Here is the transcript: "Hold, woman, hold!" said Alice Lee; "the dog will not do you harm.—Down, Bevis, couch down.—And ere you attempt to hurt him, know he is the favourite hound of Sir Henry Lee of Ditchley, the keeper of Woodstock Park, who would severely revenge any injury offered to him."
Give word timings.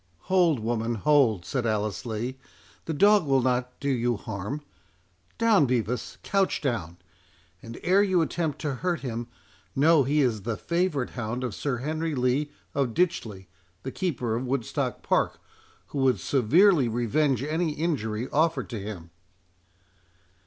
"Hold, 0.33 0.59
woman, 0.59 0.95
hold!" 0.95 1.45
said 1.45 1.67
Alice 1.67 2.07
Lee; 2.07 2.39
"the 2.85 2.91
dog 2.93 3.27
will 3.27 3.43
not 3.43 3.79
do 3.79 3.87
you 3.87 4.17
harm.—Down, 4.17 5.67
Bevis, 5.67 6.17
couch 6.23 6.59
down.—And 6.59 7.79
ere 7.83 8.01
you 8.01 8.23
attempt 8.23 8.57
to 8.61 8.73
hurt 8.81 9.01
him, 9.01 9.27
know 9.75 10.01
he 10.01 10.21
is 10.21 10.41
the 10.41 10.57
favourite 10.57 11.11
hound 11.11 11.43
of 11.43 11.53
Sir 11.53 11.77
Henry 11.77 12.15
Lee 12.15 12.49
of 12.73 12.95
Ditchley, 12.95 13.47
the 13.83 13.91
keeper 13.91 14.33
of 14.35 14.47
Woodstock 14.47 15.03
Park, 15.03 15.39
who 15.89 15.99
would 15.99 16.19
severely 16.19 16.87
revenge 16.87 17.43
any 17.43 17.73
injury 17.73 18.27
offered 18.29 18.71
to 18.71 18.79
him." 18.79 19.11